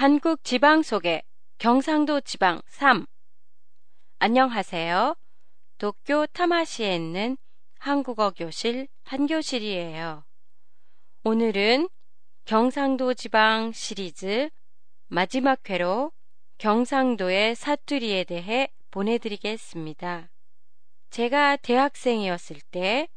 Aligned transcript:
한국 0.00 0.44
지방 0.44 0.84
속의 0.84 1.24
경상도 1.58 2.20
지방 2.20 2.62
3. 2.68 3.04
안녕하세요. 4.20 5.16
도쿄 5.78 6.24
타마시에 6.26 6.94
있는 6.94 7.36
한국어 7.80 8.30
교실 8.30 8.86
한교실이에요. 9.02 10.24
오늘은 11.24 11.88
경상도 12.44 13.14
지방 13.14 13.72
시리즈 13.72 14.50
마지막 15.08 15.68
회로 15.68 16.12
경상도의 16.58 17.56
사투리에 17.56 18.22
대해 18.22 18.68
보내드리겠습니다. 18.92 20.30
제가 21.10 21.56
대학생이었을 21.56 22.60
때 22.70 23.08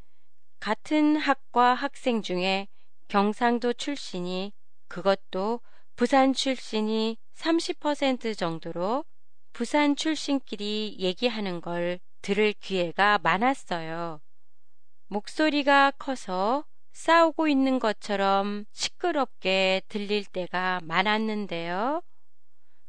같은 0.60 1.16
학과 1.18 1.76
학생 1.76 2.24
중에 2.24 2.68
경상도 3.08 3.74
출신이 3.74 4.52
그것도 4.88 5.60
부산 6.02 6.34
출신이 6.34 7.16
30% 7.36 8.36
정도로 8.36 9.06
부산 9.54 9.96
출신끼리 9.96 10.96
얘기하는 10.98 11.62
걸 11.62 12.00
들을 12.24 12.54
기회가 12.54 13.20
많았어요. 13.20 14.20
목소리가 15.10 15.92
커서 16.00 16.66
싸우고 16.92 17.48
있는 17.48 17.78
것처럼 17.78 18.66
시끄럽게 18.72 19.84
들릴 19.90 20.26
때가 20.26 20.80
많았는데요. 20.86 22.02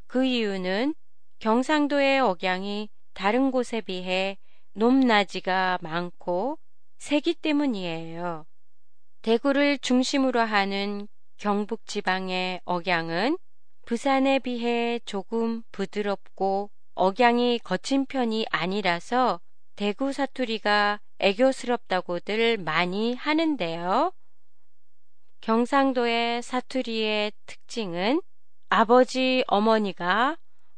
그 0.07 0.25
이유는 0.25 0.95
경상도의 1.39 2.21
억양이 2.21 2.89
다른 3.13 3.51
곳에 3.51 3.83
비해 3.83 4.39
높낮이가 4.73 5.81
많고 5.83 6.59
세기 6.97 7.35
때문이에요. 7.35 8.47
대구를 9.21 9.77
중심으로 9.81 10.41
하는 10.41 11.09
경북 11.37 11.87
지방의 11.87 12.61
억양은 12.65 13.39
부산에 13.85 14.39
비해 14.39 15.01
조금 15.05 15.63
부드럽고 15.73 16.71
억양이 16.95 17.59
거친 17.59 18.07
편이 18.07 18.47
아니라서 18.51 19.41
대구 19.75 20.13
사투리가 20.13 21.01
애교스럽다고들 21.19 22.59
많이 22.59 23.15
하는데요. 23.15 24.13
경상도의 25.41 26.43
사투리의 26.43 27.33
특징은 27.47 28.23
아버지, 28.69 29.43
어머니가 29.49 30.37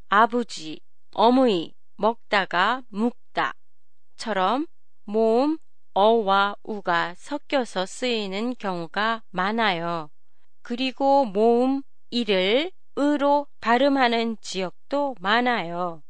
아부지, 0.09 0.81
어머니 1.13 1.75
먹다가 1.97 2.83
묵다처럼 2.89 4.67
모음 5.05 5.59
어와 5.93 6.57
우가 6.63 7.15
섞여서 7.17 7.87
쓰이는 7.87 8.55
경우가 8.57 9.23
많아요. 9.31 10.11
그리고 10.65 11.27
모음 11.27 11.83
이를 12.11 12.73
으로 12.99 13.47
발음하는 13.61 14.39
지역도 14.41 15.17
많아요. 15.21 16.03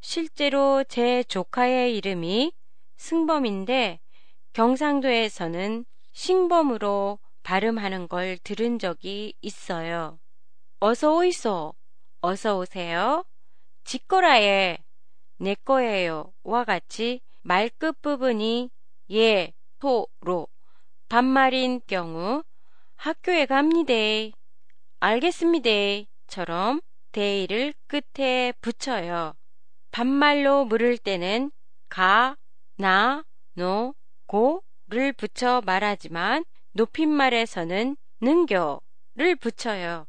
실제로 0.00 0.82
제 0.84 1.22
조카의 1.24 1.94
이름이 1.96 2.52
승범인데 2.96 4.00
경상도에서는 4.54 5.84
신범으로 6.12 7.18
발음하는 7.42 8.08
걸 8.08 8.38
들은 8.38 8.78
적이 8.78 9.34
있어요. 9.42 10.18
어서 10.78 11.14
오이소, 11.16 11.74
어서 12.22 12.58
오세요. 12.58 13.24
지거라에, 13.84 14.78
내 15.38 15.54
거예요. 15.56 16.32
와 16.42 16.64
같이 16.64 17.20
말끝 17.42 18.00
부분이 18.00 18.70
예, 19.10 19.52
토 19.78 20.06
로 20.20 20.48
반말인 21.08 21.80
경우 21.86 22.42
학교에 23.00 23.46
갑니다. 23.46 23.94
알겠습니다. 25.00 25.70
처럼 26.26 26.80
대의를 27.12 27.72
끝에 27.86 28.52
붙여요. 28.60 29.34
반말로 29.90 30.64
물을 30.66 30.98
때는 30.98 31.50
가, 31.88 32.36
나, 32.76 33.24
노, 33.54 33.94
고를 34.26 35.12
붙여 35.16 35.62
말하지만 35.64 36.44
높임말에서는 36.72 37.96
능교를 38.20 39.36
붙여요. 39.40 40.06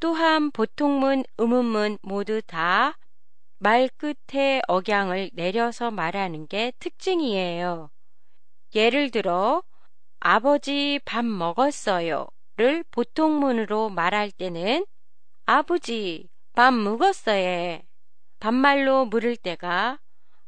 또한 0.00 0.50
보통문, 0.50 1.24
의문문 1.38 1.98
모두 2.02 2.40
다 2.42 2.94
말 3.64 3.88
끝에 3.96 4.60
억양을 4.68 5.30
내려서 5.32 5.90
말하는 5.90 6.46
게 6.48 6.70
특징이에요. 6.80 7.90
예를 8.74 9.10
들어 9.10 9.62
아버지 10.26 10.98
밥 11.04 11.22
먹었어요 11.22 12.26
를 12.56 12.82
보통문으로 12.92 13.90
말할 13.90 14.30
때는 14.30 14.86
아버지 15.44 16.30
밥 16.54 16.72
먹었어요. 16.72 17.80
반말로 18.38 19.04
물을 19.04 19.36
때가 19.36 19.98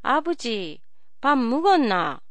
아버지 0.01 0.81
밥 1.21 1.37
먹었나? 1.37 2.23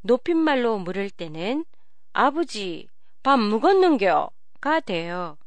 높임말로 0.00 0.78
물을 0.78 1.10
때는 1.10 1.64
아버지 2.12 2.88
밥 3.22 3.38
먹었는겨가 3.38 4.80
돼요. 4.84 5.38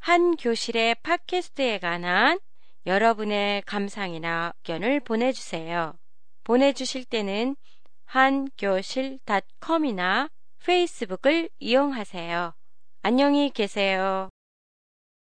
한 0.00 0.36
교실의 0.36 0.96
팟캐스트에 0.96 1.78
관한 1.78 2.38
여러분의 2.84 3.62
감상이나 3.62 4.52
의견을 4.58 5.00
보내주세요. 5.00 5.94
보내주실 6.44 7.06
때는 7.06 7.56
한교실닷컴이나 8.04 10.28
페이스북을 10.64 11.48
이용하세요. 11.58 12.54
안녕히 13.02 13.50
계세요. 13.50 14.28